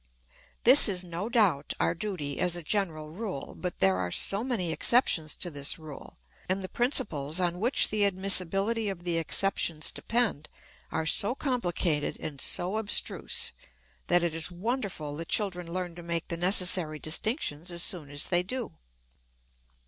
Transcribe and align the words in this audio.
This 0.63 0.89
is, 0.89 1.03
no 1.05 1.29
doubt, 1.29 1.73
our 1.79 1.93
duty, 1.93 2.39
as 2.39 2.55
a 2.55 2.63
general 2.63 3.11
rule, 3.11 3.53
but 3.55 3.77
there 3.77 3.97
are 3.97 4.09
so 4.09 4.43
many 4.43 4.71
exceptions 4.71 5.35
to 5.35 5.51
this 5.51 5.77
rule, 5.77 6.17
and 6.49 6.63
the 6.63 6.67
principles 6.69 7.39
on 7.39 7.59
which 7.59 7.89
the 7.89 8.03
admissibility 8.07 8.89
of 8.89 9.03
the 9.03 9.19
exceptions 9.19 9.91
depend 9.91 10.49
are 10.91 11.05
so 11.05 11.35
complicated 11.35 12.17
and 12.19 12.41
so 12.41 12.77
abstruse, 12.77 13.51
that 14.07 14.23
it 14.23 14.33
is 14.33 14.49
wonderful 14.49 15.15
that 15.17 15.27
children 15.27 15.71
learn 15.71 15.93
to 15.93 16.01
make 16.01 16.29
the 16.29 16.35
necessary 16.35 16.97
distinctions 16.97 17.69
as 17.69 17.83
soon 17.83 18.09
as 18.09 18.25
they 18.25 18.41
do. 18.41 18.71